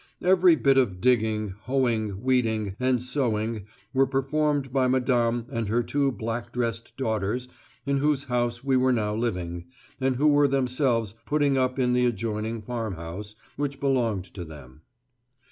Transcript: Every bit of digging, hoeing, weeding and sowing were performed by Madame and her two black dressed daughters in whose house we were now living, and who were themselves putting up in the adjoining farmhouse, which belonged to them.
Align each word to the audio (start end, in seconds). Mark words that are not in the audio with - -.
Every 0.23 0.55
bit 0.55 0.79
of 0.79 0.99
digging, 0.99 1.53
hoeing, 1.65 2.23
weeding 2.23 2.75
and 2.79 3.03
sowing 3.03 3.67
were 3.93 4.07
performed 4.07 4.73
by 4.73 4.87
Madame 4.87 5.45
and 5.51 5.67
her 5.69 5.83
two 5.83 6.11
black 6.11 6.51
dressed 6.51 6.97
daughters 6.97 7.47
in 7.85 7.99
whose 7.99 8.23
house 8.23 8.63
we 8.63 8.75
were 8.77 8.91
now 8.93 9.13
living, 9.13 9.65
and 9.99 10.15
who 10.15 10.25
were 10.27 10.47
themselves 10.47 11.13
putting 11.27 11.55
up 11.55 11.77
in 11.77 11.93
the 11.93 12.07
adjoining 12.07 12.63
farmhouse, 12.63 13.35
which 13.57 13.79
belonged 13.79 14.25
to 14.33 14.43
them. 14.43 14.81